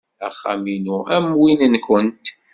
Axxam-inu 0.27 0.97
am 1.15 1.25
win-nwent. 1.39 2.25